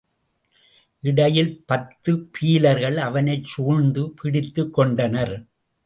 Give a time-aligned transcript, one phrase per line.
[1.03, 5.35] இடையில் பத்து பீலர்கள் அவனைச் சூழ்ந்து பிடித்துக் கொண்டனர்.